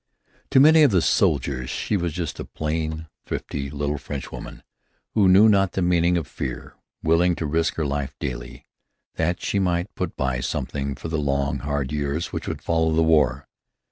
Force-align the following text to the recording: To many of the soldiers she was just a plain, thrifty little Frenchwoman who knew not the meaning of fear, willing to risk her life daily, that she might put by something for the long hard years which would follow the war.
To 0.49 0.59
many 0.59 0.81
of 0.81 0.89
the 0.89 0.99
soldiers 1.03 1.69
she 1.69 1.95
was 1.95 2.11
just 2.11 2.39
a 2.39 2.43
plain, 2.45 3.05
thrifty 3.27 3.69
little 3.69 3.99
Frenchwoman 3.99 4.63
who 5.13 5.29
knew 5.29 5.47
not 5.47 5.73
the 5.73 5.83
meaning 5.83 6.17
of 6.17 6.25
fear, 6.25 6.73
willing 7.03 7.35
to 7.35 7.45
risk 7.45 7.75
her 7.75 7.85
life 7.85 8.15
daily, 8.19 8.65
that 9.17 9.43
she 9.43 9.59
might 9.59 9.93
put 9.93 10.15
by 10.17 10.39
something 10.39 10.95
for 10.95 11.07
the 11.09 11.19
long 11.19 11.59
hard 11.59 11.91
years 11.91 12.33
which 12.33 12.47
would 12.47 12.63
follow 12.63 12.93
the 12.95 13.03
war. 13.03 13.47